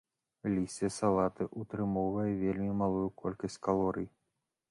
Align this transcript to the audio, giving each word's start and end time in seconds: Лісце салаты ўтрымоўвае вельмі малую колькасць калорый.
Лісце 0.53 0.87
салаты 0.99 1.45
ўтрымоўвае 1.63 2.27
вельмі 2.43 2.71
малую 2.81 3.05
колькасць 3.25 3.61
калорый. 3.67 4.07